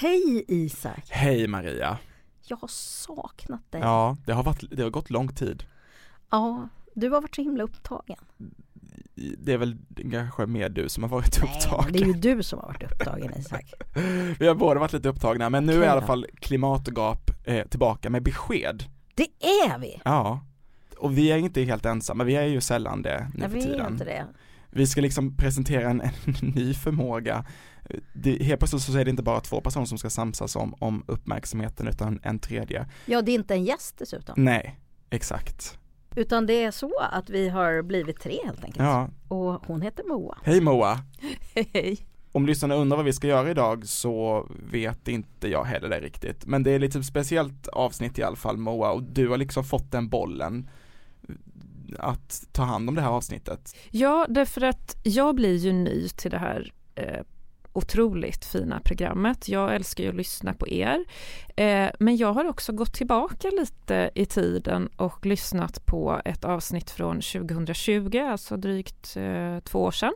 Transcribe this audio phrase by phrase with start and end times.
[0.00, 1.04] Hej Isak!
[1.10, 1.98] Hej Maria!
[2.46, 3.80] Jag har saknat dig.
[3.80, 5.64] Ja, det har, varit, det har gått lång tid.
[6.30, 8.16] Ja, du har varit så himla upptagen.
[9.38, 9.76] Det är väl
[10.10, 11.92] kanske mer du som har varit upptagen.
[11.92, 13.72] Nej, det är ju du som har varit upptagen Isak.
[14.38, 17.66] Vi har båda varit lite upptagna, men nu Okej är i alla fall Klimatgap eh,
[17.66, 18.84] tillbaka med besked.
[19.14, 20.00] Det är vi!
[20.04, 20.40] Ja,
[20.98, 23.74] och vi är inte helt ensamma, vi är ju sällan det nu Nej, för vi
[23.74, 24.26] är inte det.
[24.70, 26.10] Vi ska liksom presentera en, en
[26.54, 27.44] ny förmåga.
[28.12, 31.04] Det, helt plötsligt så är det inte bara två personer som ska samsas om, om
[31.06, 32.86] uppmärksamheten utan en tredje.
[33.06, 34.34] Ja, det är inte en gäst dessutom.
[34.38, 34.78] Nej,
[35.10, 35.78] exakt.
[36.16, 38.84] Utan det är så att vi har blivit tre helt enkelt.
[38.84, 40.38] Ja, Och hon heter Moa.
[40.44, 40.98] hej Moa!
[41.72, 42.06] Hej.
[42.32, 46.46] Om lyssnarna undrar vad vi ska göra idag så vet inte jag heller det riktigt.
[46.46, 49.92] Men det är lite speciellt avsnitt i alla fall Moa och du har liksom fått
[49.92, 50.68] den bollen
[51.98, 53.76] att ta hand om det här avsnittet.
[53.90, 57.20] Ja, därför att jag blir ju ny till det här eh,
[57.72, 59.48] otroligt fina programmet.
[59.48, 61.04] Jag älskar ju att lyssna på er.
[61.56, 66.90] Eh, men jag har också gått tillbaka lite i tiden och lyssnat på ett avsnitt
[66.90, 70.12] från 2020, alltså drygt eh, två år sedan.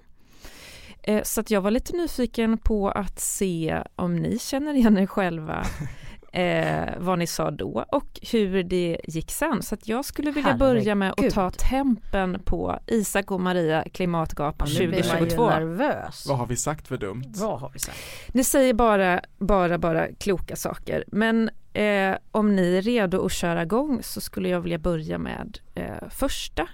[1.03, 5.65] Eh, så jag var lite nyfiken på att se om ni känner igen er själva
[6.35, 9.63] eh, vad ni sa då och hur det gick sen.
[9.63, 11.35] Så att jag skulle vilja börja med att Herregud.
[11.35, 15.47] ta tempen på Isak och Maria Klimatgap Ja, nu blir man ju 2022.
[15.51, 16.27] nervös.
[16.29, 17.25] Vad har vi sagt för dumt?
[17.37, 17.99] Vad har vi sagt?
[18.33, 21.05] Ni säger bara, bara, bara kloka saker.
[21.07, 25.59] Men eh, om ni är redo att köra igång så skulle jag vilja börja med
[25.75, 26.69] eh, första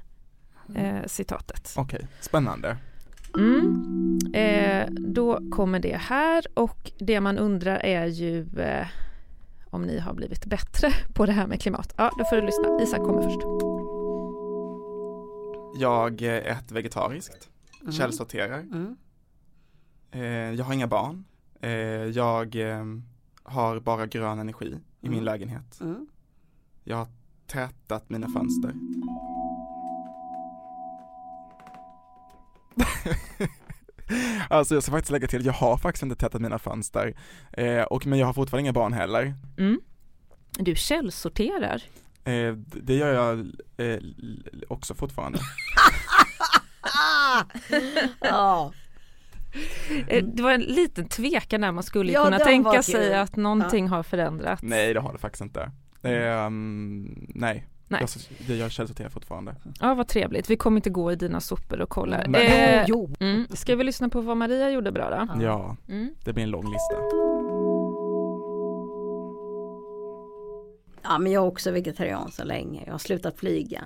[0.76, 1.74] eh, citatet.
[1.76, 2.76] Okej, spännande.
[3.38, 4.18] Mm.
[4.34, 8.86] Eh, då kommer det här och det man undrar är ju eh,
[9.70, 11.94] om ni har blivit bättre på det här med klimat.
[11.96, 12.80] Ja, då får du lyssna.
[12.82, 13.40] Isak kommer först.
[15.80, 17.48] Jag äter vegetariskt,
[17.80, 17.92] Mm.
[17.92, 18.96] källsorterar, Mm.
[20.10, 20.20] eh,
[20.58, 21.24] jag har inga barn,
[21.60, 21.70] eh,
[22.04, 22.84] jag eh,
[23.42, 24.66] har bara grön energi
[25.00, 25.24] i min Mm.
[25.24, 25.80] lägenhet.
[25.80, 26.06] Mm.
[26.84, 27.06] Jag har
[27.46, 28.74] tätat mina fönster.
[34.50, 37.14] alltså jag ska faktiskt lägga till, jag har faktiskt inte tätat mina fönster.
[37.52, 39.34] Eh, och, men jag har fortfarande inga barn heller.
[39.58, 39.80] Mm.
[40.58, 41.82] Du källsorterar.
[42.24, 43.38] Eh, det gör jag
[43.76, 44.00] eh,
[44.68, 45.38] också fortfarande.
[48.20, 48.72] Ja,
[50.08, 53.88] Eh, Det var en liten tvekan där man skulle Ja, kunna tänka sig att någonting
[53.88, 54.62] har förändrats.
[54.62, 55.70] Nej det har det faktiskt inte.
[56.02, 58.00] Eh, mm, nej, Nej.
[58.00, 59.54] Jag, det jag källsorterar fortfarande.
[59.80, 60.50] Ja, vad trevligt.
[60.50, 62.24] Vi kommer inte gå i dina sopor och kolla.
[62.26, 62.46] Nej.
[62.46, 63.46] Eh, jo, mm.
[63.54, 65.42] Ska vi lyssna på vad Maria gjorde bra då?
[65.44, 65.76] Ja.
[65.88, 66.14] Mm.
[66.24, 66.94] det blir en lång lista.
[71.02, 72.82] Ja, men jag är också vegetarian så länge.
[72.86, 73.84] Jag har slutat flyga.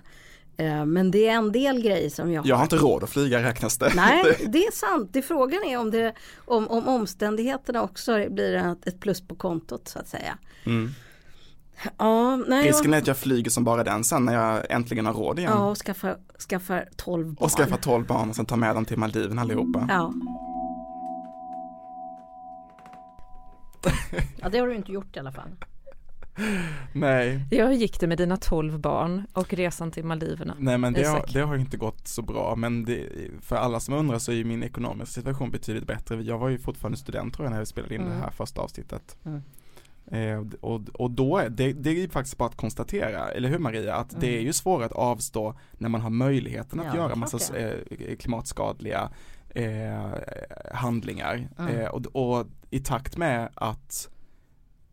[0.57, 2.49] Eh, Men det är en del grejer som jag har.
[2.49, 3.93] Jag har inte råd att flyga räknas det.
[3.97, 5.11] Nej, det är sant.
[5.13, 9.89] Det frågan är om, det, om, om omständigheterna också blir ett, ett plus på kontot
[9.89, 10.39] så att säga.
[10.67, 10.91] Mm.
[11.99, 15.13] Ja, nej, Risken är att jag flyger som bara den sen när jag äntligen har
[15.15, 15.51] råd igen.
[15.55, 16.17] ja och skaffa,
[16.49, 17.37] skaffa 12 barn.
[17.45, 19.87] Och skaffa 12 barn och sen ta med dem till Maldiven allihopa.
[19.89, 20.13] Ja.
[24.37, 25.49] ja, det har du inte gjort i alla fall.
[26.93, 30.55] Nej, hur gick det med dina 12 barn och resan till Maldiverna?
[30.59, 33.09] nej men det har, det har inte gått så bra men det,
[33.41, 36.23] för alla som undrar så är ju min ekonomiska situation betydligt bättre.
[36.23, 38.13] Jag var ju fortfarande student tror jag när vi spelade in Mm.
[38.13, 39.17] det här första avsnittet.
[39.25, 39.43] Mm.
[40.11, 43.59] Eh, och, och då är det, det är ju faktiskt bara att konstatera, eller hur
[43.59, 44.45] Maria, att det är Mm.
[44.47, 49.11] ju svårare att avstå när man har möjligheten att Ja, göra massa eh, klimatskadliga
[49.51, 50.11] eh,
[50.75, 51.49] handlingar.
[51.59, 51.77] Mm.
[51.81, 54.09] Eh, och, och i takt med att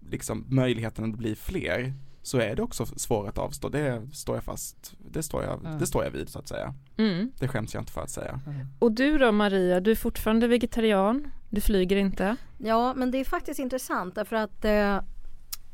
[0.10, 3.70] liksom möjligheterna blir fler så är det också svårare att avstå.
[3.70, 5.80] Det står jag fast, det står jag, Mm.
[5.80, 6.74] det står jag vid så att säga.
[6.98, 7.32] Mm.
[7.40, 8.40] Det skäms jag inte för att säga.
[8.80, 12.35] Och du då Maria, du är fortfarande vegetarian, du flyger inte.
[12.57, 15.01] Ja, men det är faktiskt intressant därför att eh,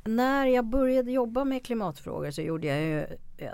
[0.03, 2.99] när jag började jobba med klimatfrågor så gjorde jag ju,
[3.37, 3.49] eh,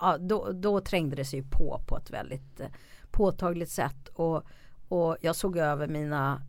[0.00, 2.68] ja, då, då trängde det sig på på ett väldigt eh,
[3.10, 4.44] påtagligt sätt och,
[4.88, 6.42] och jag såg över mina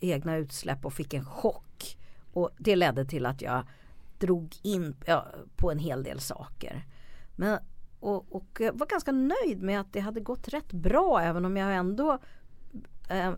[0.00, 1.98] egna utsläpp och fick en chock
[2.32, 3.64] och det ledde till att jag
[4.18, 5.26] drog in ja,
[5.56, 6.84] på en hel del saker.
[7.36, 7.58] Men,
[8.00, 11.56] och, och eh, var ganska nöjd med att det hade gått rätt bra även om
[11.56, 12.18] jag ändå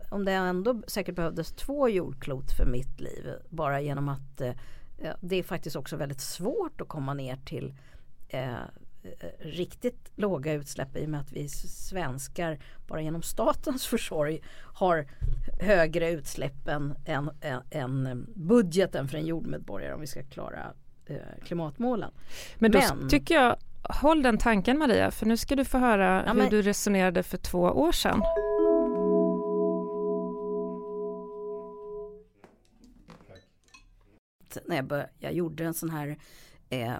[0.09, 4.49] om det ändå säkert behövdes två jordklot för mitt liv bara genom att eh,
[4.97, 7.73] eh, det är faktiskt också väldigt svårt att komma ner till
[8.29, 8.59] eh, eh,
[9.39, 14.39] riktigt låga utsläpp i och med att vi svenskar bara genom statens försorg
[14.73, 15.05] har
[15.59, 20.73] högre utsläpp än, än, än, än budgeten för en jordmedborgare om vi ska klara
[21.05, 22.11] eh, klimatmålen.
[22.55, 26.23] Men då Men- tycker jag, håll den tanken Maria, för nu ska du få höra
[26.25, 28.21] Ja, hur men- du resonerade för två år sedan.
[34.65, 36.17] När jag, bör, jag gjorde en sån här
[36.69, 36.97] eh,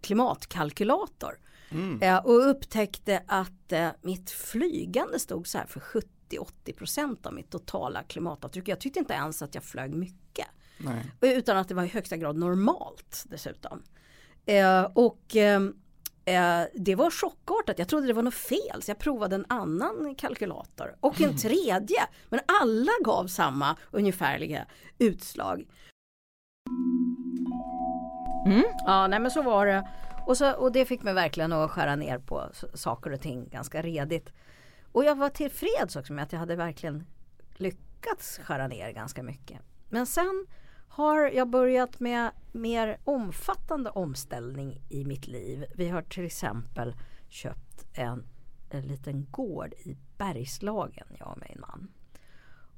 [0.00, 1.38] klimatkalkylator
[1.70, 2.02] mm.
[2.02, 5.80] eh, och upptäckte att eh, mitt flygande stod så här för
[6.30, 8.68] 70-80% av mitt totala klimatavtryck.
[8.68, 10.46] Jag tyckte inte ens att jag flög mycket.
[10.78, 11.12] Nej.
[11.20, 13.82] Utan att det var i högsta grad normalt dessutom.
[14.46, 15.62] Eh, och eh,
[16.24, 17.78] eh, det var chockartat.
[17.78, 22.06] Jag trodde det var något fel så jag provade en annan kalkylator och en tredje.
[22.28, 24.66] Men alla gav samma ungefärliga
[24.98, 25.66] utslag.
[28.46, 28.64] Mm.
[28.86, 29.88] Ja, nej men så var det.
[30.26, 33.82] Och, så, och det fick mig verkligen att skära ner på saker och ting ganska
[33.82, 34.32] redigt.
[34.92, 37.06] Och jag var tillfreds också med att jag hade verkligen
[37.56, 39.60] lyckats skära ner ganska mycket.
[39.88, 40.46] Men sen
[40.88, 45.66] har jag börjat med mer omfattande omställning i mitt liv.
[45.74, 46.94] Vi har till exempel
[47.28, 48.24] köpt en,
[48.70, 51.88] en liten gård i Bergslagen, jag och min man.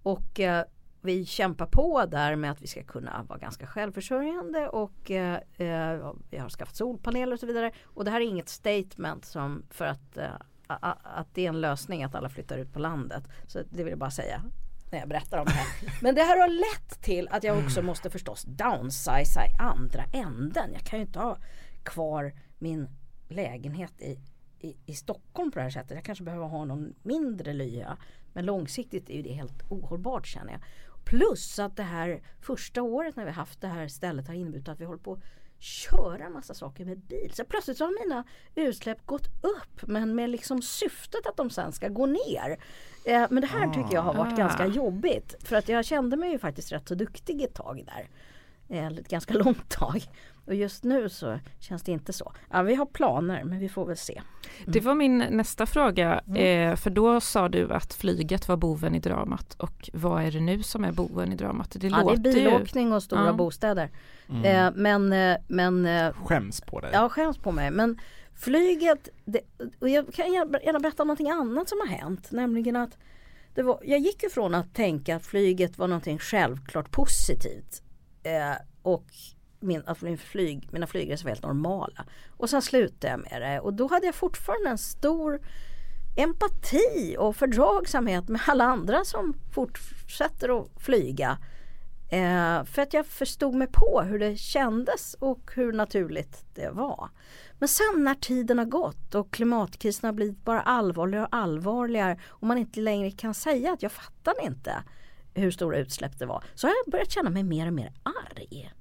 [0.03, 0.65] Och eh,
[1.00, 6.12] vi kämpar på där med att vi ska kunna vara ganska självförsörjande och eh, eh
[6.31, 7.73] vi har skaffat solpaneler och så vidare.
[7.85, 10.31] Och det här är inget statement som för att, eh,
[10.67, 13.25] att det är en lösning att alla flyttar ut på landet.
[13.47, 14.43] Så det vill jag bara säga
[14.91, 15.93] när jag berättar om det här.
[16.03, 20.71] Men det här har lett till att jag också måste förstås downsiza i andra änden.
[20.73, 21.39] Jag kan ju inte ha
[21.83, 22.89] kvar min
[23.29, 24.19] lägenhet i,
[24.60, 25.90] i, i Stockholm på det här sättet.
[25.90, 27.96] Jag kanske behöver ha någon mindre lya.
[28.32, 30.60] Men långsiktigt är ju det helt ohållbart känner jag.
[31.05, 34.81] Plus att det här första året när vi haft det här stället har inneburit att
[34.81, 35.22] vi håller på att
[35.58, 37.32] köra massa saker med bil.
[37.34, 38.25] Så plötsligt så har mina
[38.55, 42.58] utsläpp gått upp men med liksom syftet att de sen ska gå ner.
[43.05, 44.37] Eh, men det här tycker jag har varit ah.
[44.37, 45.34] ganska jobbigt.
[45.40, 48.08] För att jag kände mig ju faktiskt rätt så duktig ett tag där.
[48.69, 50.03] Eh, ett ganska långt tag.
[50.49, 52.32] Och just nu så känns det inte så.
[52.50, 54.12] Ja, vi har planer men vi får väl se.
[54.59, 54.73] Mm.
[54.73, 56.20] Det var min nästa fråga.
[56.26, 56.70] Mm.
[56.70, 59.55] Eh, för då sa du att flyget var boven i dramat.
[59.55, 61.76] Och vad är det nu som är boven i dramat?
[61.81, 63.32] Det, ja, det är bilåkning och stora ja.
[63.32, 63.91] bostäder.
[64.29, 64.44] Mm.
[64.44, 66.91] Eh, men, eh, men eh, Skäms på dig.
[66.93, 67.70] Ja, skäms på mig.
[67.70, 68.00] Men
[68.35, 69.41] flyget, det,
[69.79, 72.29] och jag kan gärna berätta om någonting annat som har hänt.
[72.31, 72.99] Nämligen att
[73.55, 77.82] det var, jag gick ifrån att tänka att flyget var någonting självklart positivt.
[78.29, 79.07] Eh, och
[79.61, 82.05] min, att min flyg, mina flygresor var helt normala.
[82.31, 85.41] Och sen slutade jag med det och då hade jag fortfarande en stor
[86.17, 91.39] empati och fördragsamhet med alla andra som fortsätter att flyga.
[92.11, 97.09] Eh, för att jag förstod mig på hur det kändes och hur naturligt det var.
[97.59, 102.47] Men sen när tiden har gått och klimatkrisen har blivit bara allvarligare och allvarligare och
[102.47, 104.83] man inte längre kan säga att jag fattar inte
[105.35, 107.93] hur stora utsläpp det var så har jag börjat känna mig mer och mer
[108.38, 108.73] det är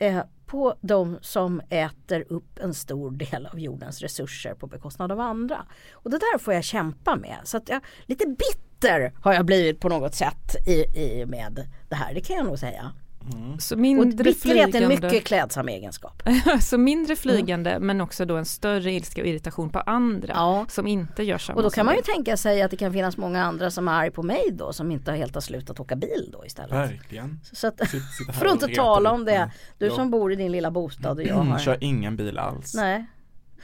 [0.00, 5.20] eh, på de som äter upp en stor del av jordens resurser på bekostnad av
[5.20, 5.66] andra.
[5.92, 7.38] Och det där får jag kämpa med.
[7.44, 11.94] Så att jag, lite bitter har jag blivit på något sätt i, i med det
[11.94, 12.92] här, det kan jag nog säga.
[13.32, 13.58] Mm.
[13.58, 16.22] Så mindre och bitterhet är en mycket klädsam egenskap.
[16.60, 17.86] så mindre flygande mm.
[17.86, 20.66] men också då en större ilska och irritation på andra ja.
[20.68, 23.16] som inte gör samma Och då kan man ju tänka sig att det kan finnas
[23.16, 26.28] många andra som är arg på mig då som inte helt har slutat åka bil
[26.32, 26.72] då istället.
[26.72, 27.40] Verkligen.
[27.52, 27.80] Så att,
[28.38, 29.94] för att inte tala om det, du ja.
[29.94, 31.58] som bor i din lilla bostad och jag har.
[31.58, 32.74] Kör ingen bil alls.
[32.74, 33.06] Nej.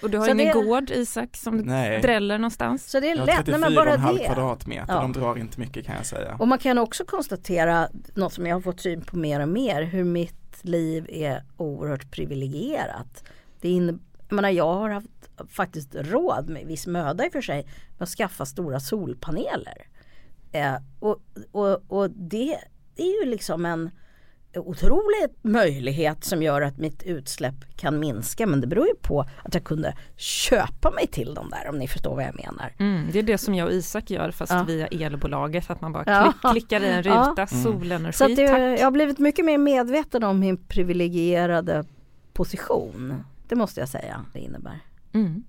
[0.02, 0.52] Och du har så ingen det...
[0.52, 2.00] gård Isak som Nej.
[2.00, 2.90] dräller någonstans?
[2.90, 5.00] Så det är lätt, jag har 34,5 kvadratmeter, ja.
[5.00, 6.36] de drar inte mycket kan jag säga.
[6.38, 9.82] Och man kan också konstatera, något som jag har fått syn på mer och mer,
[9.82, 13.24] hur mitt liv är oerhört privilegierat.
[13.60, 15.08] Det in, jag, menar, jag har haft
[15.48, 17.66] faktiskt råd med viss möda i och för sig
[17.98, 19.86] med att skaffa stora solpaneler.
[20.52, 21.22] Eh, och,
[21.52, 22.58] och, och det
[22.96, 23.90] är ju liksom en
[24.58, 29.54] otrolig möjlighet som gör att mitt utsläpp kan minska men det beror ju på att
[29.54, 32.72] jag kunde köpa mig till dem där om ni förstår vad jag menar.
[32.78, 34.62] Mm, det är det som jag och Isak gör fast ja.
[34.62, 36.32] via elbolaget att man bara ja.
[36.32, 37.46] klick, klickar i en ruta, ja.
[37.50, 37.62] Mm.
[37.62, 38.80] solenergi, Så det, tack.
[38.80, 41.84] Jag har blivit mycket mer medveten om min privilegierade
[42.32, 43.24] position.
[43.48, 44.80] Det måste jag säga det innebär.
[45.12, 45.44] Mm.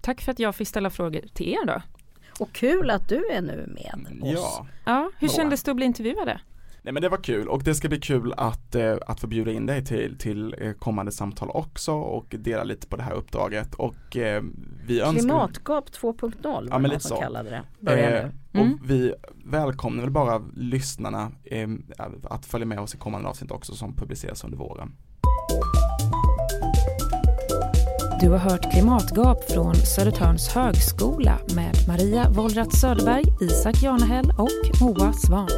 [0.00, 1.82] Tack för att jag fick ställa frågor till er då.
[2.38, 4.30] Och kul att du är nu med oss.
[4.32, 6.40] Ja, ja hur kändes det att bli intervjuade?
[6.84, 9.52] Nej men det var kul och det ska bli kul att, eh, att få bjuda
[9.52, 13.74] in dig till, till eh, kommande samtal också och dela lite på det här uppdraget
[13.74, 14.42] och eh,
[14.86, 17.16] vi önskar Klimatgap 2.0 ja, men lite så.
[17.16, 17.92] kallade det.
[17.92, 18.72] Eh, mm.
[18.72, 21.68] Och vi välkomnar väl bara lyssnarna eh,
[22.24, 24.92] att följa med oss i kommande avsnitt också som publiceras under våren.
[28.20, 35.12] Du har hört Klimatgap från Södertörns högskola med Maria Wollratz Söderberg, Isak Janehäll och Moa
[35.12, 35.48] Svan.